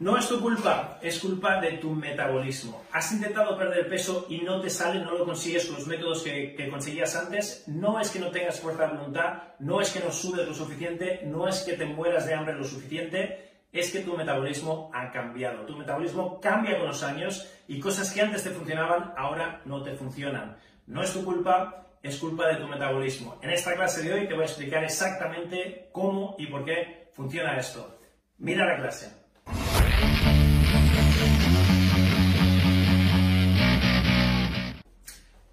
No 0.00 0.18
es 0.18 0.28
tu 0.28 0.40
culpa, 0.40 0.98
es 1.00 1.20
culpa 1.20 1.60
de 1.60 1.78
tu 1.78 1.90
metabolismo. 1.90 2.82
Has 2.90 3.12
intentado 3.12 3.56
perder 3.56 3.88
peso 3.88 4.26
y 4.28 4.38
no 4.38 4.60
te 4.60 4.68
sale, 4.68 4.98
no 4.98 5.12
lo 5.12 5.24
consigues 5.24 5.66
con 5.66 5.76
los 5.76 5.86
métodos 5.86 6.24
que, 6.24 6.68
conseguías 6.68 7.14
antes. 7.14 7.62
No 7.68 8.00
es 8.00 8.10
que 8.10 8.18
no 8.18 8.32
tengas 8.32 8.58
fuerza 8.58 8.88
de 8.88 8.96
voluntad, 8.96 9.54
no 9.60 9.80
es 9.80 9.92
que 9.92 10.00
no 10.00 10.10
sudes 10.10 10.48
lo 10.48 10.52
suficiente, 10.52 11.20
no 11.26 11.46
es 11.46 11.60
que 11.60 11.74
te 11.74 11.84
mueras 11.86 12.26
de 12.26 12.34
hambre 12.34 12.54
lo 12.54 12.64
suficiente, 12.64 13.66
es 13.70 13.92
que 13.92 14.00
tu 14.00 14.16
metabolismo 14.16 14.90
ha 14.92 15.12
cambiado. 15.12 15.64
Tu 15.64 15.76
metabolismo 15.76 16.40
cambia 16.40 16.76
con 16.76 16.88
los 16.88 17.04
años 17.04 17.48
y 17.68 17.78
cosas 17.78 18.10
que 18.12 18.20
antes 18.20 18.42
te 18.42 18.50
funcionaban 18.50 19.14
ahora 19.16 19.62
no 19.64 19.80
te 19.84 19.94
funcionan. 19.94 20.56
No 20.88 21.04
es 21.04 21.12
tu 21.12 21.24
culpa, 21.24 21.86
es 22.02 22.18
culpa 22.18 22.48
de 22.48 22.56
tu 22.56 22.66
metabolismo. 22.66 23.38
En 23.42 23.50
esta 23.50 23.76
clase 23.76 24.02
de 24.02 24.12
hoy 24.12 24.26
te 24.26 24.34
voy 24.34 24.42
a 24.42 24.46
explicar 24.46 24.82
exactamente 24.82 25.88
cómo 25.92 26.34
y 26.36 26.48
por 26.48 26.64
qué 26.64 27.10
funciona 27.14 27.56
esto. 27.56 28.00
Mira 28.38 28.66
la 28.66 28.76
clase. 28.76 29.23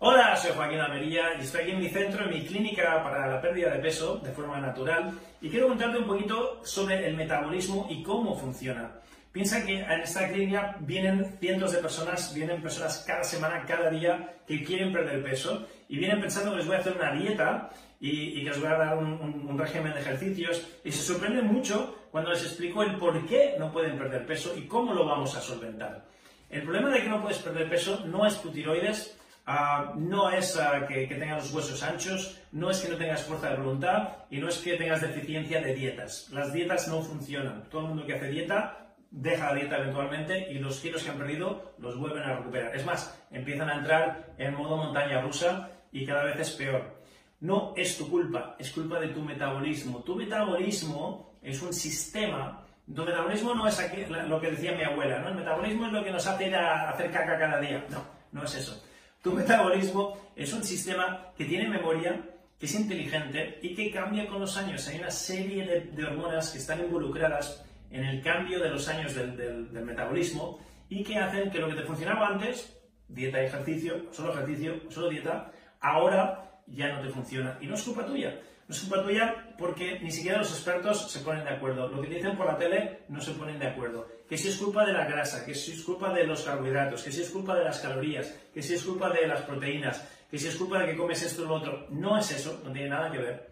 Hola, 0.04 0.36
soy 0.36 0.54
Joaquín 0.56 0.80
Almería 0.80 1.36
y 1.38 1.42
estoy 1.42 1.62
aquí 1.62 1.72
en 1.74 1.80
mi 1.80 1.88
centro, 1.88 2.24
en 2.24 2.32
mi 2.32 2.44
clínica 2.44 3.04
para 3.04 3.28
la 3.28 3.40
pérdida 3.40 3.70
de 3.70 3.78
peso 3.78 4.16
de 4.16 4.32
forma 4.32 4.60
natural 4.60 5.12
y 5.40 5.48
quiero 5.48 5.68
contarte 5.68 6.00
un 6.00 6.08
poquito 6.08 6.60
sobre 6.66 7.06
el 7.06 7.16
metabolismo 7.16 7.86
y 7.88 8.02
cómo 8.02 8.36
funciona. 8.36 8.94
Piensa 9.32 9.64
que 9.64 9.80
en 9.80 10.02
esta 10.02 10.28
clínica 10.28 10.76
vienen 10.80 11.38
cientos 11.40 11.74
de 11.74 11.78
personas, 11.78 12.34
vienen 12.34 12.64
personas 12.64 13.04
cada 13.06 13.24
semana, 13.24 13.64
cada 13.64 13.92
día 13.92 14.38
que 14.48 14.64
quieren 14.64 14.92
perder 14.92 15.22
peso 15.22 15.68
y 15.88 16.00
vienen 16.00 16.20
pensando 16.20 16.50
que 16.50 16.58
les 16.58 16.66
voy 16.66 16.78
a 16.78 16.80
hacer 16.80 16.94
una 16.94 17.14
dieta 17.14 17.70
y, 18.00 18.44
que 18.44 18.50
les 18.50 18.60
voy 18.60 18.70
a 18.70 18.78
dar 18.78 18.98
un, 18.98 19.56
régimen 19.56 19.94
de 19.94 20.00
ejercicios 20.00 20.68
y 20.84 20.92
se 20.92 21.04
sorprenden 21.04 21.46
mucho 21.46 22.08
cuando 22.10 22.32
les 22.32 22.42
explico 22.42 22.82
el 22.82 22.96
por 22.96 23.24
qué 23.28 23.54
no 23.60 23.72
pueden 23.72 24.00
perder 24.00 24.26
peso 24.26 24.52
y 24.58 24.62
cómo 24.62 24.96
lo 24.96 25.06
vamos 25.06 25.36
a 25.36 25.42
solventar. 25.42 26.06
El 26.50 26.64
problema 26.64 26.90
de 26.90 27.04
que 27.04 27.10
no 27.10 27.22
puedes 27.22 27.38
perder 27.38 27.70
peso 27.70 28.04
no 28.08 28.26
es 28.26 28.42
tu 28.42 28.50
tiroides, 28.50 29.21
Ah, 29.46 29.94
no 29.98 30.30
es 30.30 30.58
ah, 30.58 30.86
que, 30.88 31.08
tengas 31.08 31.44
los 31.44 31.54
huesos 31.54 31.84
anchos, 31.84 32.40
no 32.52 32.70
es 32.70 32.80
que 32.80 32.90
no 32.90 32.98
tengas 32.98 33.24
fuerza 33.24 33.50
de 33.50 33.58
voluntad 33.58 34.10
y 34.30 34.38
no 34.38 34.48
es 34.48 34.58
que 34.60 34.78
tengas 34.78 35.02
deficiencia 35.02 35.62
de 35.62 35.74
dietas. 35.74 36.30
Las 36.32 36.54
dietas 36.54 36.88
no 36.88 37.02
funcionan. 37.02 37.64
Todo 37.70 37.82
el 37.82 37.88
mundo 37.88 38.06
que 38.06 38.14
hace 38.14 38.30
dieta 38.30 38.96
deja 39.10 39.48
la 39.48 39.56
dieta 39.56 39.78
eventualmente 39.78 40.52
y 40.52 40.60
los 40.60 40.80
kilos 40.80 41.04
que 41.04 41.10
han 41.10 41.18
perdido 41.18 41.74
los 41.80 41.98
vuelven 41.98 42.24
a 42.24 42.38
recuperar. 42.38 42.76
Es 42.76 42.86
más, 42.86 43.20
empiezan 43.32 43.70
a 43.70 43.78
entrar 43.78 44.34
en 44.38 44.56
modo 44.56 44.78
montaña 44.78 45.22
rusa 45.22 45.70
y 45.92 46.06
cada 46.06 46.24
vez 46.24 46.40
es 46.40 46.52
peor. 46.52 47.02
No 47.40 47.74
es 47.76 47.98
tu 47.98 48.10
culpa, 48.10 48.56
es 48.60 48.72
culpa 48.72 49.00
de 49.00 49.10
tu 49.10 49.22
metabolismo. 49.22 50.04
Tu 50.04 50.16
metabolismo 50.16 51.40
es 51.42 51.62
un 51.62 51.74
sistema 51.74 52.62
tu 52.94 53.06
metabolismo 53.06 53.54
no 53.54 53.68
es 53.68 53.80
lo 54.28 54.42
que 54.42 54.52
decía 54.52 54.74
mi 54.74 54.84
abuela, 54.84 55.20
¿no? 55.20 55.30
El 55.30 55.36
metabolismo 55.36 55.86
es 55.86 55.94
lo 55.94 56.04
que 56.04 56.12
nos 56.12 56.26
hace 56.28 56.48
ir 56.48 56.56
a 56.56 56.90
hacer 56.90 57.10
caca 57.12 57.38
cada 57.38 57.60
día. 57.60 57.86
No, 57.90 58.04
no 58.32 58.44
es 58.44 58.56
eso. 58.56 58.84
Tu 59.22 59.32
metabolismo 59.32 60.18
es 60.36 60.52
un 60.52 60.64
sistema 60.64 61.32
que 61.38 61.46
tiene 61.46 61.70
memoria, 61.70 62.28
que 62.58 62.66
es 62.66 62.74
inteligente 62.74 63.60
y 63.62 63.76
que 63.76 63.92
cambia 63.92 64.28
con 64.28 64.40
los 64.40 64.58
años. 64.58 64.88
Hay 64.88 64.98
una 64.98 65.12
serie 65.12 65.92
de, 65.96 66.04
hormonas 66.04 66.50
que 66.50 66.58
están 66.58 66.80
involucradas 66.80 67.64
en 67.92 68.04
el 68.04 68.24
cambio 68.24 68.60
de 68.60 68.70
los 68.70 68.88
años 68.88 69.14
del, 69.14 69.70
metabolismo 69.86 70.60
y 70.90 71.04
que 71.04 71.18
hacen 71.18 71.52
que 71.52 71.60
lo 71.60 71.70
que 71.70 71.76
te 71.76 71.84
funcionaba 71.84 72.30
antes, 72.30 72.76
dieta 73.08 73.44
y 73.44 73.46
ejercicio, 73.46 74.08
solo 74.12 74.34
ejercicio, 74.34 74.90
solo 74.90 75.10
dieta, 75.10 75.52
ahora 75.80 76.64
ya 76.66 76.92
no 76.92 77.02
te 77.02 77.10
funciona. 77.10 77.60
Y 77.62 77.68
no 77.68 77.76
es 77.76 77.84
culpa 77.84 78.06
tuya. 78.06 78.40
No 78.68 78.76
es 78.76 78.82
culpa 78.82 79.04
tuya 79.04 79.54
porque 79.58 80.00
ni 80.00 80.12
siquiera 80.12 80.38
los 80.38 80.52
expertos 80.52 81.12
se 81.12 81.20
ponen 81.20 81.44
de 81.44 81.52
acuerdo. 81.52 81.88
Lo 81.88 82.02
que 82.02 82.08
dicen 82.08 82.38
por 82.38 82.48
la 82.48 82.58
tele 82.58 83.02
no 83.10 83.22
se 83.22 83.32
ponen 83.32 83.60
de 83.60 83.68
acuerdo. 83.68 84.08
Que 84.28 84.38
si 84.38 84.50
es 84.50 84.58
culpa 84.58 84.86
de 84.86 84.94
la 84.94 85.06
grasa, 85.06 85.46
que 85.46 85.54
si 85.54 85.74
es 85.74 85.84
culpa 85.84 86.14
de 86.14 86.26
los 86.26 86.44
carbohidratos, 86.44 87.04
que 87.04 87.12
si 87.12 87.22
es 87.22 87.30
culpa 87.30 87.56
de 87.56 87.66
las 87.66 87.80
calorías, 87.80 88.34
que 88.54 88.62
si 88.62 88.76
es 88.76 88.84
culpa 88.84 89.10
de 89.10 89.28
las 89.28 89.42
proteínas, 89.42 90.08
que 90.30 90.38
si 90.38 90.48
es 90.48 90.56
culpa 90.56 90.80
de 90.80 90.88
que 90.88 90.98
comes 90.98 91.22
esto 91.22 91.44
o 91.44 91.46
lo 91.46 91.56
otro. 91.56 91.88
No 91.90 92.18
es 92.18 92.32
eso, 92.32 92.62
no 92.64 92.72
tiene 92.72 92.90
nada 92.90 93.12
que 93.12 93.18
ver. 93.18 93.52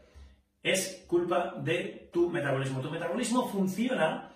Es 0.64 1.04
culpa 1.08 1.54
de 1.58 2.10
tu 2.12 2.30
metabolismo. 2.30 2.82
Tu 2.82 2.90
metabolismo 2.90 3.50
funciona 3.50 4.30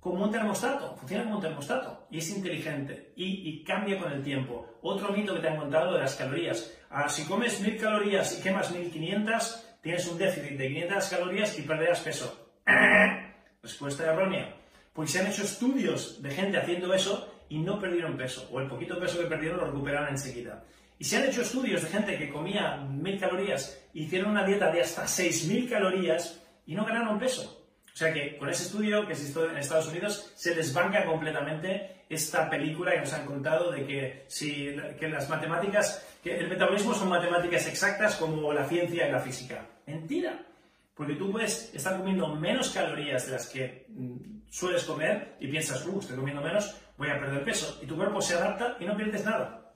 como 0.00 0.24
un 0.24 0.30
termostato, 0.30 0.96
funciona 0.96 1.24
como 1.24 1.36
un 1.36 1.42
termostato 1.42 2.06
y 2.10 2.18
es 2.18 2.30
inteligente 2.30 3.12
y, 3.16 3.62
cambia 3.64 3.98
con 3.98 4.10
el 4.10 4.22
tiempo. 4.22 4.78
Otro 4.82 5.12
mito 5.12 5.34
que 5.34 5.40
te 5.40 5.48
han 5.48 5.58
contado 5.58 5.92
de 5.92 6.00
las 6.00 6.14
calorías. 6.14 6.72
Ah, 6.88 7.08
si 7.08 7.24
comes 7.24 7.60
1000 7.60 7.78
calorías 7.78 8.38
y 8.38 8.42
quemas 8.42 8.72
1500, 8.72 9.69
tienes 9.82 10.06
un 10.08 10.18
déficit 10.18 10.58
de 10.58 10.68
500 10.68 11.08
calorías 11.08 11.58
y 11.58 11.62
perderás 11.62 12.00
peso. 12.00 12.50
Respuesta 13.62 14.12
errónea. 14.12 14.56
Pues 14.92 15.10
se 15.10 15.20
han 15.20 15.28
hecho 15.28 15.42
estudios 15.42 16.22
de 16.22 16.30
gente 16.30 16.58
haciendo 16.58 16.92
eso 16.92 17.32
y 17.48 17.58
no 17.58 17.78
perdieron 17.78 18.16
peso, 18.16 18.48
o 18.52 18.60
el 18.60 18.68
poquito 18.68 18.98
peso 18.98 19.18
que 19.20 19.26
perdieron 19.26 19.58
lo 19.58 19.66
recuperaron 19.66 20.10
enseguida. 20.10 20.64
Y 20.98 21.04
se 21.04 21.16
han 21.16 21.24
hecho 21.24 21.42
estudios 21.42 21.82
de 21.82 21.88
gente 21.88 22.18
que 22.18 22.28
comía 22.28 22.76
1000 22.76 23.18
calorías, 23.18 23.82
hicieron 23.94 24.30
una 24.30 24.44
dieta 24.44 24.70
de 24.70 24.82
hasta 24.82 25.06
6000 25.06 25.68
calorías 25.68 26.40
y 26.66 26.74
no 26.74 26.84
ganaron 26.84 27.18
peso. 27.18 27.66
O 27.92 27.96
sea 27.96 28.12
que 28.12 28.36
con 28.36 28.48
ese 28.48 28.64
estudio 28.64 29.06
que 29.06 29.14
se 29.14 29.28
hizo 29.28 29.50
en 29.50 29.56
Estados 29.56 29.88
Unidos 29.88 30.32
se 30.36 30.54
desbanca 30.54 31.04
completamente 31.04 31.99
esta 32.10 32.50
película 32.50 32.90
que 32.90 33.00
nos 33.00 33.12
han 33.12 33.24
contado 33.24 33.70
de 33.70 33.86
que, 33.86 34.24
si, 34.26 34.76
que 34.98 35.08
las 35.08 35.30
matemáticas, 35.30 36.04
que 36.22 36.36
el 36.36 36.48
metabolismo 36.48 36.92
son 36.92 37.08
matemáticas 37.08 37.68
exactas 37.68 38.16
como 38.16 38.52
la 38.52 38.66
ciencia 38.66 39.08
y 39.08 39.12
la 39.12 39.20
física. 39.20 39.64
Mentira. 39.86 40.44
Porque 40.92 41.14
tú 41.14 41.30
puedes 41.30 41.72
estar 41.72 41.96
comiendo 41.96 42.34
menos 42.34 42.70
calorías 42.70 43.26
de 43.26 43.32
las 43.32 43.48
que 43.48 43.86
mm, 43.88 44.40
sueles 44.50 44.82
comer 44.84 45.36
y 45.38 45.46
piensas, 45.46 45.86
uh, 45.86 46.00
estoy 46.00 46.16
comiendo 46.16 46.42
menos, 46.42 46.76
voy 46.98 47.10
a 47.10 47.20
perder 47.20 47.44
peso. 47.44 47.78
Y 47.80 47.86
tu 47.86 47.96
cuerpo 47.96 48.20
se 48.20 48.34
adapta 48.34 48.76
y 48.80 48.84
no 48.84 48.96
pierdes 48.96 49.24
nada. 49.24 49.72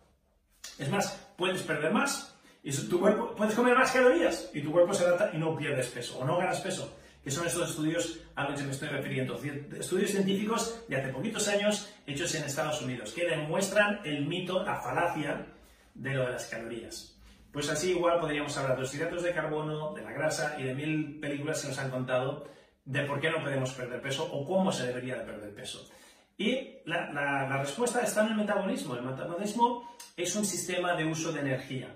Es 0.77 0.91
más, 0.91 1.33
puedes 1.39 1.63
perder 1.63 1.93
más 1.93 2.37
y 2.65 2.73
tu 2.89 2.99
cuerpo, 2.99 3.33
puedes 3.37 3.55
comer 3.55 3.77
más 3.77 3.93
calorías 3.93 4.51
y 4.53 4.61
tu 4.61 4.73
cuerpo 4.73 4.93
se 4.93 5.05
adapta 5.05 5.31
y 5.33 5.39
no 5.39 5.57
pierdes 5.57 5.87
peso 5.87 6.19
o 6.19 6.25
no 6.25 6.37
ganas 6.37 6.61
peso 6.61 6.97
que 7.25 7.31
son 7.31 7.47
estos 7.47 7.71
estudios 7.71 8.21
a 8.35 8.49
los 8.49 8.61
que 8.61 8.67
me 8.67 8.73
estoy 8.73 8.89
refiriendo. 8.89 9.41
Estudios 9.81 10.11
científicos 10.11 10.85
de 10.89 10.97
hace 10.97 11.09
poquitos 11.09 11.49
años 11.49 11.91
hechos 12.07 12.35
en 12.35 12.45
Estados 12.45 12.83
Unidos, 12.83 13.13
que 13.13 13.27
demuestran 13.27 14.01
el 14.05 14.27
mito, 14.27 14.63
la 14.63 14.77
falacia 14.77 15.47
de 15.95 16.11
lo 16.13 16.27
de 16.27 16.33
las 16.33 16.47
calorías. 16.47 17.17
Pues 17.51 17.71
así 17.71 17.93
igual 17.93 18.21
podríamos 18.21 18.57
hablar 18.59 18.77
de 18.77 18.83
los 18.83 18.95
hidratos 18.95 19.23
de 19.23 19.33
carbono, 19.33 19.95
de 19.95 20.03
la 20.03 20.13
grasa 20.13 20.57
y 20.59 20.65
de 20.65 20.75
mil 20.75 21.19
películas 21.19 21.63
que 21.63 21.69
nos 21.69 21.79
han 21.79 21.91
contado 21.91 22.47
de 22.85 23.03
por 23.05 23.21
qué 23.21 23.31
no 23.31 23.41
podemos 23.41 23.73
perder 23.73 24.03
peso 24.03 24.29
o 24.31 24.45
cómo 24.45 24.71
se 24.71 24.87
debería 24.87 25.17
de 25.17 25.25
perder 25.25 25.55
peso. 25.55 25.89
Y 26.37 26.81
la 26.85 27.57
respuesta 27.59 28.03
está 28.03 28.27
en 28.27 28.33
el 28.33 28.37
metabolismo. 28.39 28.97
El 28.97 29.03
metabolismo 29.03 29.97
es 30.17 30.35
un 30.37 30.45
sistema 30.45 30.95
de 30.95 31.07
uso 31.07 31.33
de 31.33 31.41
energía. 31.41 31.95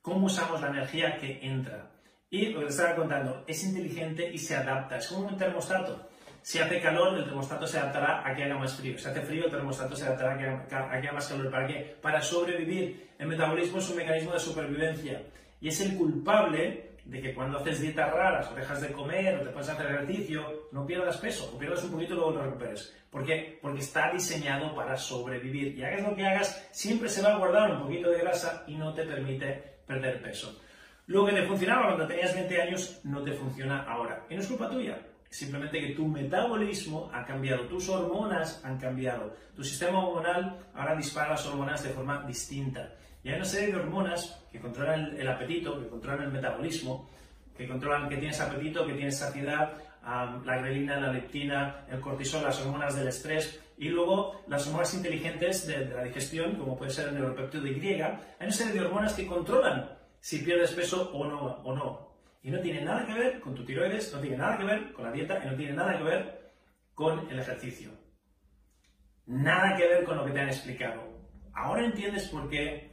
¿Cómo 0.00 0.26
usamos 0.26 0.60
la 0.60 0.68
energía 0.68 1.18
que 1.18 1.38
entra? 1.42 1.91
Y 2.32 2.46
lo 2.46 2.60
que 2.60 2.64
te 2.64 2.70
estaba 2.70 2.96
contando, 2.96 3.44
es 3.46 3.62
inteligente 3.62 4.30
y 4.32 4.38
se 4.38 4.56
adapta. 4.56 4.96
Es 4.96 5.06
como 5.08 5.28
un 5.28 5.36
termostato. 5.36 6.08
Si 6.40 6.58
hace 6.58 6.80
calor, 6.80 7.18
el 7.18 7.24
termostato 7.24 7.66
se 7.66 7.78
adaptará 7.78 8.26
a 8.26 8.34
que 8.34 8.44
haga 8.44 8.56
más 8.56 8.74
frío. 8.74 8.98
Si 8.98 9.06
hace 9.06 9.20
frío, 9.20 9.44
el 9.44 9.50
termostato 9.50 9.94
se 9.94 10.06
adaptará 10.06 10.32
a 10.32 10.38
que, 10.38 10.74
haga 10.74 11.12
más 11.12 11.28
calor. 11.28 11.50
¿Para 11.50 11.66
qué? 11.66 11.94
Para 12.00 12.22
sobrevivir. 12.22 13.10
El 13.18 13.28
metabolismo 13.28 13.80
es 13.80 13.90
un 13.90 13.96
mecanismo 13.98 14.32
de 14.32 14.40
supervivencia. 14.40 15.22
Y 15.60 15.68
es 15.68 15.78
el 15.82 15.94
culpable 15.94 16.92
de 17.04 17.20
que 17.20 17.34
cuando 17.34 17.58
haces 17.58 17.82
dietas 17.82 18.10
raras, 18.10 18.50
o 18.50 18.54
dejas 18.54 18.80
de 18.80 18.92
comer, 18.92 19.36
o 19.36 19.42
te 19.42 19.50
pones 19.50 19.68
a 19.68 19.74
hacer 19.74 19.86
ejercicio, 19.88 20.68
no 20.72 20.86
pierdas 20.86 21.18
peso, 21.18 21.52
o 21.54 21.58
pierdas 21.58 21.84
un 21.84 21.90
poquito 21.90 22.14
y 22.14 22.16
luego 22.16 22.30
lo 22.30 22.44
recuperes. 22.44 22.96
¿Por 23.10 23.26
qué? 23.26 23.58
Porque 23.60 23.80
está 23.80 24.10
diseñado 24.10 24.74
para 24.74 24.96
sobrevivir. 24.96 25.76
Y 25.76 25.84
hagas 25.84 26.00
lo 26.00 26.16
que 26.16 26.24
hagas, 26.24 26.66
siempre 26.72 27.10
se 27.10 27.20
va 27.20 27.34
a 27.34 27.38
guardar 27.38 27.72
un 27.72 27.82
poquito 27.82 28.08
de 28.08 28.20
grasa 28.20 28.64
y 28.66 28.76
no 28.76 28.94
te 28.94 29.02
permite 29.02 29.62
perder 29.86 30.22
peso. 30.22 30.58
Lo 31.12 31.26
que 31.26 31.32
te 31.32 31.42
funcionaba 31.42 31.88
cuando 31.88 32.06
tenías 32.06 32.34
20 32.34 32.62
años 32.62 33.00
no 33.04 33.22
te 33.22 33.34
funciona 33.34 33.82
ahora. 33.82 34.24
Y 34.30 34.34
no 34.34 34.40
es 34.40 34.46
culpa 34.46 34.70
tuya, 34.70 34.98
simplemente 35.28 35.78
que 35.78 35.92
tu 35.92 36.08
metabolismo 36.08 37.10
ha 37.12 37.22
cambiado, 37.22 37.66
tus 37.66 37.86
hormonas 37.90 38.64
han 38.64 38.78
cambiado, 38.78 39.30
tu 39.54 39.62
sistema 39.62 40.06
hormonal 40.06 40.58
ahora 40.74 40.96
dispara 40.96 41.32
las 41.32 41.46
hormonas 41.46 41.82
de 41.82 41.90
forma 41.90 42.24
distinta. 42.26 42.94
Y 43.22 43.28
hay 43.28 43.34
una 43.34 43.44
serie 43.44 43.74
de 43.74 43.80
hormonas 43.80 44.42
que 44.50 44.58
controlan 44.58 45.14
el, 45.14 45.28
apetito, 45.28 45.78
que 45.78 45.86
controlan 45.86 46.28
el 46.28 46.32
metabolismo, 46.32 47.10
que 47.58 47.68
controlan 47.68 48.08
que 48.08 48.16
tienes 48.16 48.40
apetito, 48.40 48.86
que 48.86 48.94
tienes 48.94 49.18
saciedad, 49.18 49.74
la 50.02 50.58
grelina, 50.62 50.98
la 50.98 51.12
leptina, 51.12 51.84
el 51.90 52.00
cortisol, 52.00 52.42
las 52.42 52.58
hormonas 52.62 52.96
del 52.96 53.08
estrés 53.08 53.60
y 53.76 53.90
luego 53.90 54.40
las 54.48 54.66
hormonas 54.66 54.94
inteligentes 54.94 55.66
de, 55.66 55.90
la 55.90 56.04
digestión, 56.04 56.56
como 56.56 56.74
puede 56.74 56.90
ser 56.90 57.08
el 57.08 57.16
neuropéptido 57.16 57.66
Y. 57.66 58.00
Hay 58.00 58.18
una 58.40 58.50
serie 58.50 58.72
de 58.72 58.80
hormonas 58.80 59.12
que 59.12 59.26
controlan 59.26 60.00
si 60.22 60.38
pierdes 60.38 60.70
peso 60.70 61.10
o 61.12 61.26
no, 61.26 61.40
o 61.64 61.74
no. 61.74 62.12
Y 62.42 62.50
no 62.52 62.60
tiene 62.60 62.80
nada 62.80 63.04
que 63.04 63.12
ver 63.12 63.40
con 63.40 63.56
tu 63.56 63.64
tiroides, 63.64 64.12
no 64.14 64.20
tiene 64.20 64.36
nada 64.36 64.56
que 64.56 64.64
ver 64.64 64.92
con 64.92 65.04
la 65.04 65.10
dieta 65.10 65.42
y 65.44 65.48
no 65.48 65.56
tiene 65.56 65.72
nada 65.72 65.98
que 65.98 66.04
ver 66.04 66.52
con 66.94 67.28
el 67.28 67.40
ejercicio. 67.40 67.90
Nada 69.26 69.76
que 69.76 69.88
ver 69.88 70.04
con 70.04 70.16
lo 70.16 70.24
que 70.24 70.30
te 70.30 70.40
han 70.40 70.48
explicado. 70.48 71.02
Ahora 71.52 71.84
entiendes 71.84 72.28
por 72.28 72.48
qué 72.48 72.92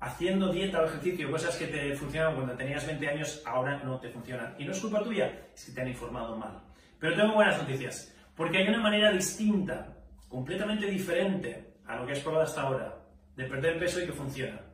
haciendo 0.00 0.50
dieta 0.50 0.80
o 0.80 0.86
ejercicio, 0.86 1.30
cosas 1.30 1.54
que 1.58 1.66
te 1.66 1.94
funcionaban 1.94 2.36
cuando 2.36 2.56
tenías 2.56 2.86
20 2.86 3.08
años, 3.08 3.42
ahora 3.44 3.82
no 3.84 4.00
te 4.00 4.08
funcionan. 4.08 4.54
Y 4.58 4.64
no 4.64 4.72
es 4.72 4.80
culpa 4.80 5.04
tuya, 5.04 5.50
es 5.54 5.66
que 5.66 5.72
te 5.72 5.82
han 5.82 5.88
informado 5.88 6.34
mal. 6.34 6.62
Pero 6.98 7.14
tengo 7.14 7.34
buenas 7.34 7.58
noticias, 7.58 8.16
porque 8.34 8.56
hay 8.56 8.68
una 8.68 8.80
manera 8.80 9.12
distinta, 9.12 9.98
completamente 10.28 10.86
diferente 10.86 11.74
a 11.84 11.96
lo 11.96 12.06
que 12.06 12.12
has 12.12 12.20
probado 12.20 12.44
hasta 12.44 12.62
ahora, 12.62 12.96
de 13.36 13.44
perder 13.44 13.78
peso 13.78 14.00
y 14.00 14.06
que 14.06 14.12
funciona. 14.12 14.69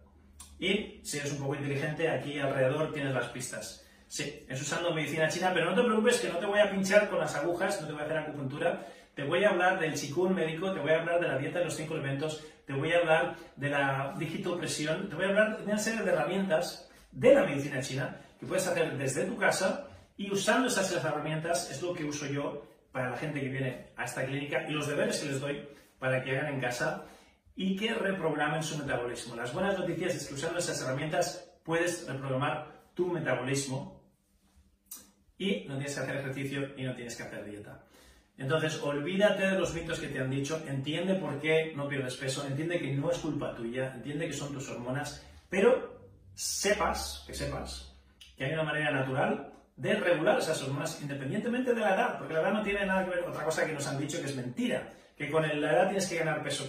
Y 0.58 1.00
si 1.02 1.18
eres 1.18 1.32
un 1.32 1.38
poco 1.38 1.54
inteligente, 1.54 2.08
aquí 2.08 2.38
alrededor 2.38 2.92
tienes 2.92 3.12
las 3.12 3.28
pistas. 3.28 3.86
Sí, 4.08 4.46
es 4.48 4.62
usando 4.62 4.94
medicina 4.94 5.28
china, 5.28 5.50
pero 5.52 5.70
no 5.70 5.74
te 5.74 5.82
preocupes 5.82 6.20
que 6.20 6.28
no 6.28 6.38
te 6.38 6.46
voy 6.46 6.60
a 6.60 6.70
pinchar 6.70 7.10
con 7.10 7.18
las 7.18 7.34
agujas, 7.34 7.80
no 7.80 7.86
te 7.88 7.92
voy 7.92 8.02
a 8.02 8.04
hacer 8.04 8.18
acupuntura, 8.18 8.86
te 9.14 9.24
voy 9.24 9.44
a 9.44 9.50
hablar 9.50 9.80
del 9.80 9.94
chikun 9.94 10.34
médico, 10.34 10.72
te 10.72 10.80
voy 10.80 10.92
a 10.92 11.00
hablar 11.00 11.20
de 11.20 11.28
la 11.28 11.38
dieta 11.38 11.58
de 11.58 11.64
los 11.64 11.74
cinco 11.74 11.94
elementos, 11.94 12.44
te 12.66 12.72
voy 12.72 12.92
a 12.92 12.98
hablar 12.98 13.36
de 13.56 13.68
la 13.68 14.14
digitopresión, 14.18 15.08
te 15.08 15.16
voy 15.16 15.24
a 15.24 15.28
hablar 15.28 15.58
de 15.58 15.64
una 15.64 15.78
serie 15.78 16.02
de 16.02 16.10
herramientas 16.12 16.88
de 17.10 17.34
la 17.34 17.42
medicina 17.42 17.80
china 17.80 18.20
que 18.38 18.46
puedes 18.46 18.66
hacer 18.66 18.96
desde 18.96 19.24
tu 19.24 19.36
casa 19.36 19.88
y 20.16 20.30
usando 20.30 20.68
esas 20.68 20.92
herramientas 20.92 21.70
es 21.70 21.82
lo 21.82 21.92
que 21.92 22.04
uso 22.04 22.26
yo 22.26 22.66
para 22.92 23.10
la 23.10 23.16
gente 23.16 23.40
que 23.40 23.48
viene 23.48 23.88
a 23.96 24.04
esta 24.04 24.24
clínica 24.24 24.66
y 24.68 24.72
los 24.72 24.86
deberes 24.86 25.18
que 25.18 25.28
les 25.28 25.40
doy 25.40 25.68
para 25.98 26.22
que 26.22 26.36
hagan 26.36 26.54
en 26.54 26.60
casa 26.60 27.04
y 27.56 27.74
que 27.74 27.94
reprogramen 27.94 28.62
su 28.62 28.78
metabolismo. 28.78 29.34
Las 29.34 29.52
buenas 29.52 29.78
noticias 29.78 30.14
es 30.14 30.28
que 30.28 30.34
usando 30.34 30.58
esas 30.58 30.80
herramientas 30.82 31.50
puedes 31.64 32.06
reprogramar 32.06 32.90
tu 32.94 33.08
metabolismo 33.08 34.04
y 35.38 35.64
no 35.66 35.74
tienes 35.76 35.94
que 35.94 36.00
hacer 36.00 36.16
ejercicio 36.16 36.74
y 36.76 36.84
no 36.84 36.94
tienes 36.94 37.16
que 37.16 37.22
hacer 37.22 37.44
dieta. 37.44 37.82
Entonces, 38.38 38.82
olvídate 38.82 39.46
de 39.46 39.58
los 39.58 39.72
mitos 39.72 39.98
que 39.98 40.08
te 40.08 40.20
han 40.20 40.30
dicho, 40.30 40.62
entiende 40.68 41.14
por 41.14 41.40
qué 41.40 41.72
no 41.74 41.88
pierdes 41.88 42.16
peso, 42.16 42.46
entiende 42.46 42.78
que 42.78 42.92
no 42.92 43.10
es 43.10 43.18
culpa 43.18 43.54
tuya, 43.54 43.94
entiende 43.94 44.26
que 44.26 44.34
son 44.34 44.52
tus 44.52 44.68
hormonas, 44.68 45.24
pero 45.48 45.98
sepas, 46.34 47.24
que 47.26 47.32
sepas, 47.32 47.96
que 48.36 48.44
hay 48.44 48.52
una 48.52 48.64
manera 48.64 48.90
natural 48.90 49.54
de 49.74 49.94
regular 49.94 50.38
esas 50.38 50.62
hormonas 50.62 51.00
independientemente 51.00 51.72
de 51.72 51.80
la 51.80 51.94
edad, 51.94 52.18
porque 52.18 52.34
la 52.34 52.40
edad 52.40 52.52
no 52.52 52.62
tiene 52.62 52.84
nada 52.84 53.04
que 53.04 53.10
ver, 53.10 53.24
otra 53.24 53.44
cosa 53.44 53.66
que 53.66 53.72
nos 53.72 53.86
han 53.86 53.98
dicho 53.98 54.20
que 54.20 54.26
es 54.26 54.36
mentira, 54.36 54.92
que 55.16 55.30
con 55.30 55.42
la 55.42 55.72
edad 55.72 55.86
tienes 55.86 56.06
que 56.08 56.18
ganar 56.18 56.42
peso. 56.42 56.64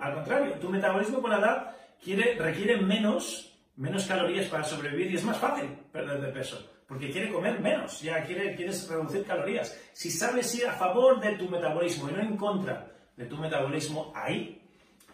Al 0.00 0.14
contrario, 0.14 0.54
tu 0.54 0.68
metabolismo 0.68 1.20
con 1.20 1.30
la 1.30 1.38
edad 1.38 1.76
quiere, 2.02 2.36
requiere 2.38 2.76
menos, 2.76 3.58
menos 3.76 4.06
calorías 4.06 4.46
para 4.46 4.64
sobrevivir 4.64 5.10
y 5.10 5.16
es 5.16 5.24
más 5.24 5.38
fácil 5.38 5.68
perder 5.92 6.20
de 6.20 6.28
peso 6.28 6.70
porque 6.90 7.08
quiere 7.08 7.30
comer 7.30 7.60
menos, 7.60 8.00
ya 8.00 8.24
quiere, 8.24 8.56
quieres 8.56 8.88
reducir 8.88 9.22
calorías. 9.22 9.78
Si 9.92 10.10
sabes 10.10 10.52
ir 10.56 10.66
a 10.66 10.72
favor 10.72 11.20
de 11.20 11.36
tu 11.36 11.48
metabolismo 11.48 12.10
y 12.10 12.12
no 12.14 12.20
en 12.20 12.36
contra 12.36 12.90
de 13.16 13.26
tu 13.26 13.36
metabolismo, 13.36 14.12
ahí 14.12 14.60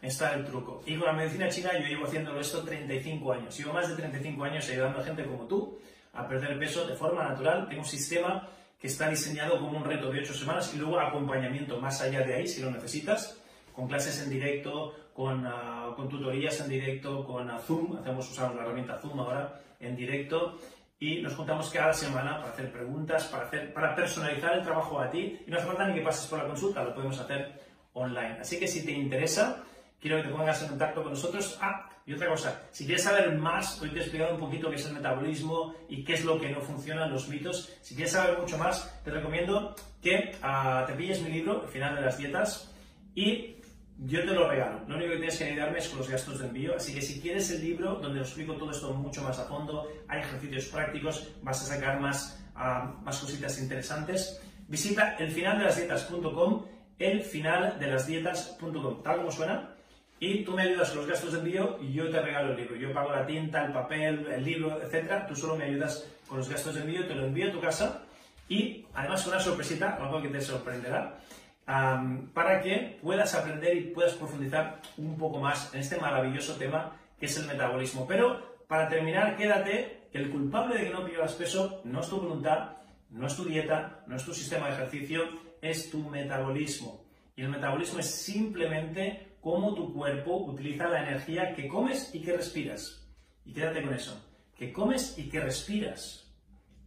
está 0.01 0.33
el 0.33 0.47
truco. 0.47 0.83
Y 0.87 0.97
con 0.97 1.05
la 1.07 1.13
medicina 1.13 1.51
china 1.51 1.79
yo 1.79 1.87
llevo 1.87 2.07
haciéndolo 2.07 2.41
esto 2.41 2.63
35 2.63 3.31
años. 3.31 3.59
Llevo 3.59 3.75
más 3.75 3.91
de 3.91 3.95
35 3.95 4.43
años 4.43 4.67
ayudando 4.71 5.01
a 5.01 5.05
gente 5.05 5.27
como 5.27 5.47
tú 5.47 5.79
a 6.15 6.27
perder 6.27 6.59
peso 6.59 6.87
de 6.87 6.95
forma 6.95 7.29
natural. 7.29 7.69
Tengo 7.69 7.83
un 7.83 7.87
sistema 7.87 8.49
que 8.79 8.87
está 8.89 9.09
diseñado 9.09 9.59
como 9.59 9.79
un 9.79 9.85
reto 9.85 10.11
de 10.11 10.21
8 10.21 10.35
semanas 10.35 10.73
y 10.75 10.79
luego 10.79 10.99
acompañamiento 11.01 11.81
más 11.81 12.01
allá 12.03 12.21
de 12.21 12.35
ahí 12.35 12.47
si 12.47 12.61
lo 12.61 12.71
necesitas, 12.71 13.41
con 13.73 13.89
clases 13.89 14.23
en 14.23 14.31
directo, 14.31 14.95
con, 15.15 15.47
ah, 15.47 15.95
tutorías 16.11 16.61
en 16.61 16.69
directo, 16.69 17.25
con 17.25 17.51
ah, 17.51 17.59
Zoom, 17.59 17.97
hacemos 17.99 18.31
usar 18.31 18.55
la 18.55 18.63
herramienta 18.63 18.99
Zoom 18.99 19.21
ahora 19.21 19.61
en 19.81 19.97
directo 19.97 20.59
y 20.99 21.21
nos 21.21 21.35
juntamos 21.35 21.71
cada 21.71 21.93
semana 21.93 22.39
para 22.39 22.53
hacer 22.53 22.73
preguntas, 22.73 23.25
para, 23.25 23.47
hacer, 23.47 23.73
para 23.73 23.95
personalizar 23.95 24.57
el 24.57 24.63
trabajo 24.63 25.01
a 25.01 25.11
ti 25.11 25.41
y 25.47 25.51
no 25.51 25.59
hace 25.59 25.67
falta 25.67 25.87
ni 25.89 25.95
que 25.95 26.01
pases 26.01 26.27
por 26.27 26.39
la 26.39 26.47
consulta, 26.47 26.85
lo 26.85 26.95
podemos 26.95 27.19
hacer 27.19 27.61
online. 27.93 28.39
Así 28.41 28.59
que 28.59 28.67
si 28.67 28.85
te 28.85 28.93
interesa, 28.93 29.63
quiero 30.01 30.19
que 30.19 30.29
te 30.29 30.35
pongas 30.35 30.63
en 30.63 30.69
contacto 30.69 31.03
con 31.03 31.13
nosotros. 31.13 31.59
Ah, 31.61 31.89
y 32.07 32.13
otra 32.13 32.29
cosa, 32.29 32.63
si 32.71 32.87
quieres 32.87 33.03
saber 33.03 33.37
más, 33.37 33.83
hoy 33.83 33.91
te 33.91 33.99
he 33.99 34.03
explicado 34.03 34.35
un 34.35 34.41
poquito 34.41 34.71
qué 34.71 34.77
es 34.77 34.87
el 34.87 34.93
metabolismo 34.93 35.75
y 35.89 36.05
qué 36.05 36.15
es 36.15 36.25
lo 36.25 36.41
que 36.41 36.51
no 36.51 36.61
funciona, 36.61 37.09
los 37.09 37.29
mitos. 37.29 37.77
Si 37.83 37.97
quieres 37.97 38.13
saber 38.13 38.39
mucho 38.39 38.57
más, 38.57 39.03
te 39.03 39.11
recomiendo 39.11 39.75
que 40.01 40.37
ah, 40.41 40.85
te 40.87 40.93
pilles 40.93 41.21
mi 41.21 41.31
libro, 41.31 41.65
El 41.65 41.69
final 41.69 41.97
de 41.97 42.03
las 42.03 42.17
dietas, 42.17 42.73
y 43.17 43.57
yo 43.99 44.21
te 44.21 44.27
lo 44.27 44.49
regalo. 44.49 44.83
Lo 44.87 44.95
único 44.95 45.11
que 45.13 45.17
tienes 45.17 45.37
que 45.37 45.47
ayudarme 45.47 45.81
es 45.81 45.89
con 45.89 45.99
los 45.99 46.09
gastos 46.09 46.39
de 46.39 46.47
envío. 46.47 46.77
Así 46.77 46.95
que 46.95 47.03
si 47.03 47.21
quieres 47.21 47.51
el 47.51 47.63
libro 47.63 47.97
donde 47.97 48.21
os 48.21 48.29
explico 48.29 48.55
todo 48.55 48.71
esto 48.71 48.95
mucho 48.95 49.23
más 49.23 49.41
a 49.41 49.47
fondo, 49.47 49.89
hay 50.07 50.21
ejercicios 50.21 50.67
prácticos, 50.67 51.33
vas 51.43 51.61
a 51.63 51.65
sacar 51.75 51.99
más, 51.99 52.41
uh, 52.55 52.87
más 53.03 53.19
cositas 53.19 53.59
interesantes, 53.59 54.41
visita 54.69 55.17
elfinaldelasdietas.com, 55.19 56.67
elfinaldelasdietas.com, 57.01 59.03
tal 59.03 59.17
como 59.17 59.33
suena. 59.33 59.76
Y 60.19 60.45
tú 60.45 60.53
me 60.53 60.63
ayudas 60.63 60.91
con 60.91 60.99
los 60.99 61.09
gastos 61.09 61.33
de 61.33 61.39
envío 61.39 61.79
y 61.81 61.93
yo 61.93 62.11
te 62.11 62.21
regalo 62.21 62.53
el 62.53 62.57
libro. 62.57 62.77
Yo 62.77 62.93
pago 62.93 63.13
la 63.13 63.27
tinta, 63.27 63.65
el 63.65 63.73
papel, 63.73 64.27
el 64.33 64.45
libro, 64.45 64.81
etc. 64.83 65.27
Tú 65.29 65.37
solo 65.37 65.57
me 65.57 65.65
ayudas 65.65 66.07
con 66.27 66.39
los 66.39 66.49
gastos 66.49 66.75
de 66.75 66.81
envío, 66.81 67.07
te 67.07 67.15
lo 67.15 67.27
envío 67.27 67.49
a 67.49 67.53
tu 67.53 67.61
casa 67.61 68.03
y 68.49 68.87
además 68.95 69.27
una 69.27 69.41
sorpresita, 69.41 69.97
algo 69.97 70.23
que 70.23 70.29
te 70.29 70.41
sorprenderá 70.41 71.19
para 71.67 72.63
que 72.63 72.99
puedas 73.03 73.35
aprender 73.35 73.77
y 73.77 73.81
puedas 73.89 74.15
profundizar 74.15 74.81
un 74.99 75.19
poco 75.19 75.41
más 75.41 75.75
en 75.75 75.81
este 75.81 75.97
maravilloso 75.97 76.55
tema 76.55 76.93
que 77.19 77.27
es 77.27 77.37
el 77.39 77.47
metabolismo. 77.47 78.07
Pero 78.07 78.57
para 78.69 78.89
terminar, 78.89 79.37
quédate 79.37 80.09
que 80.13 80.19
el 80.19 80.31
culpable 80.31 80.79
de 80.79 80.85
que 80.85 80.91
no 80.91 81.05
pierdas 81.05 81.35
peso 81.35 81.81
no 81.85 82.01
es 82.01 82.09
tu 82.09 82.21
voluntad, 82.21 82.77
no 83.11 83.27
es 83.27 83.37
tu 83.37 83.45
dieta, 83.45 84.05
no 84.07 84.17
es 84.17 84.25
tu 84.25 84.33
sistema 84.33 84.69
de 84.69 84.75
ejercicio, 84.75 85.23
es 85.61 85.91
tu 85.91 85.99
metabolismo. 86.09 87.05
Y 87.35 87.43
el 87.43 87.49
metabolismo 87.49 87.99
es 87.99 88.11
simplemente 88.11 89.36
cómo 89.47 89.75
tu 89.75 89.95
cuerpo 89.95 90.39
utiliza 90.39 90.89
la 90.89 91.07
energía 91.07 91.55
que 91.55 91.69
comes 91.69 92.13
y 92.13 92.21
que 92.21 92.37
respiras. 92.37 93.09
Y 93.45 93.53
quédate 93.53 93.81
con 93.81 93.95
eso, 93.95 94.21
que 94.57 94.73
comes 94.73 95.17
y 95.19 95.29
que 95.29 95.39
respiras. 95.39 96.35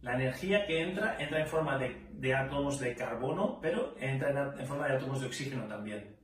La 0.02 0.12
energía 0.12 0.66
que 0.66 0.82
entra 0.82 1.16
entra 1.18 1.40
en 1.40 1.46
forma 1.46 1.78
de, 1.78 2.34
átomos 2.34 2.78
de 2.78 2.94
carbono, 2.94 3.58
pero 3.62 3.94
entra 3.98 4.54
en, 4.58 4.66
forma 4.66 4.88
de 4.88 4.96
átomos 4.96 5.22
de 5.22 5.28
oxígeno 5.28 5.64
también. 5.68 6.18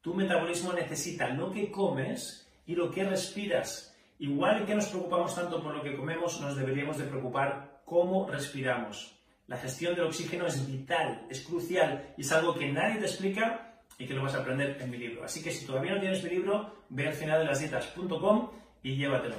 Tu 0.00 0.14
metabolismo 0.14 0.72
necesita 0.72 1.30
lo 1.30 1.50
que 1.50 1.72
comes 1.72 2.48
y 2.64 2.76
lo 2.76 2.88
que 2.88 3.02
respiras. 3.02 3.98
Igual 4.20 4.64
que 4.64 4.76
nos 4.76 4.86
preocupamos 4.86 5.34
tanto 5.34 5.60
por 5.60 5.74
lo 5.74 5.82
que 5.82 5.96
comemos, 5.96 6.40
nos 6.40 6.56
deberíamos 6.56 6.98
de 6.98 7.06
preocupar 7.06 7.82
cómo 7.84 8.30
respiramos. 8.30 9.18
La 9.48 9.56
gestión 9.56 9.96
del 9.96 10.04
oxígeno 10.04 10.46
es 10.46 10.64
vital, 10.64 11.26
es 11.28 11.40
crucial 11.40 12.14
y 12.16 12.20
es 12.20 12.30
algo 12.30 12.54
que 12.54 12.70
nadie 12.70 13.00
te 13.00 13.06
explica 13.06 13.71
y 14.02 14.06
que 14.06 14.14
lo 14.14 14.22
vas 14.22 14.34
a 14.34 14.38
aprender 14.38 14.76
en 14.80 14.90
mi 14.90 14.98
libro. 14.98 15.24
Así 15.24 15.42
que 15.42 15.52
si 15.52 15.64
todavía 15.64 15.94
no 15.94 16.00
tienes 16.00 16.24
mi 16.24 16.30
libro, 16.30 16.84
ve 16.88 17.06
al 17.06 17.14
final 17.14 17.38
de 17.38 17.46
las 17.46 17.60
dietas.com 17.60 18.50
y 18.82 18.96
llévatelo. 18.96 19.36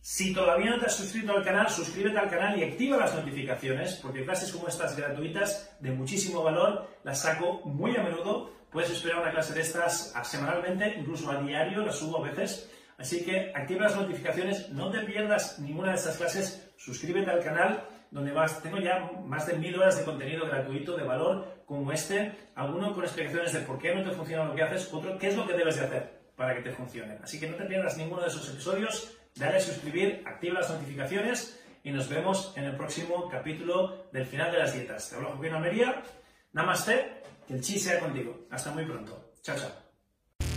Si 0.00 0.32
todavía 0.32 0.70
no 0.70 0.78
te 0.78 0.86
has 0.86 0.96
suscrito 0.96 1.32
al 1.32 1.44
canal, 1.44 1.68
suscríbete 1.68 2.18
al 2.18 2.30
canal 2.30 2.58
y 2.58 2.64
activa 2.64 2.96
las 2.96 3.14
notificaciones, 3.14 3.96
porque 4.02 4.24
clases 4.24 4.52
como 4.52 4.68
estas 4.68 4.96
gratuitas 4.96 5.76
de 5.80 5.90
muchísimo 5.90 6.42
valor 6.42 6.88
las 7.04 7.20
saco 7.20 7.60
muy 7.64 7.94
a 7.96 8.02
menudo. 8.02 8.52
Puedes 8.70 8.90
esperar 8.90 9.20
una 9.20 9.30
clase 9.30 9.52
de 9.52 9.60
estas 9.60 10.14
semanalmente, 10.24 10.94
incluso 10.98 11.30
a 11.30 11.42
diario, 11.42 11.84
las 11.84 11.98
subo 11.98 12.24
a 12.24 12.28
veces. 12.28 12.70
Así 12.96 13.22
que 13.22 13.52
activa 13.54 13.84
las 13.84 13.96
notificaciones, 13.96 14.70
no 14.70 14.90
te 14.90 15.00
pierdas 15.00 15.58
ninguna 15.58 15.90
de 15.90 15.96
estas 15.96 16.16
clases, 16.16 16.72
suscríbete 16.76 17.30
al 17.30 17.42
canal, 17.42 17.88
donde 18.10 18.32
vas, 18.32 18.62
tengo 18.62 18.78
ya 18.78 19.10
más 19.24 19.46
de 19.46 19.54
mil 19.54 19.76
horas 19.76 19.98
de 19.98 20.04
contenido 20.04 20.46
gratuito 20.46 20.96
de 20.96 21.04
valor 21.04 21.62
como 21.66 21.92
este, 21.92 22.32
alguno 22.54 22.94
con 22.94 23.04
explicaciones 23.04 23.52
de 23.52 23.60
por 23.60 23.78
qué 23.78 23.94
no 23.94 24.02
te 24.02 24.14
funciona 24.14 24.44
lo 24.44 24.54
que 24.54 24.62
haces, 24.62 24.92
otro 24.92 25.18
qué 25.18 25.28
es 25.28 25.36
lo 25.36 25.46
que 25.46 25.54
debes 25.54 25.76
de 25.76 25.86
hacer 25.86 26.20
para 26.36 26.54
que 26.54 26.62
te 26.62 26.72
funcione. 26.72 27.18
Así 27.22 27.40
que 27.40 27.48
no 27.48 27.56
te 27.56 27.64
pierdas 27.64 27.96
ninguno 27.96 28.22
de 28.22 28.28
esos 28.28 28.48
episodios 28.50 29.16
dale 29.36 29.56
a 29.56 29.60
suscribir, 29.60 30.22
activa 30.24 30.60
las 30.60 30.70
notificaciones 30.70 31.60
y 31.82 31.90
nos 31.90 32.08
vemos 32.08 32.52
en 32.56 32.64
el 32.64 32.76
próximo 32.76 33.28
capítulo 33.28 34.06
del 34.12 34.26
final 34.26 34.52
de 34.52 34.58
las 34.58 34.72
dietas. 34.72 35.10
Te 35.10 35.16
hablo 35.16 35.30
Joaquín 35.30 35.54
Almería, 35.54 36.02
namaste, 36.52 37.22
que 37.46 37.54
el 37.54 37.60
chi 37.60 37.78
sea 37.78 38.00
contigo. 38.00 38.46
Hasta 38.50 38.70
muy 38.70 38.84
pronto. 38.84 39.32
Chao, 39.42 39.56
chao. 39.56 39.83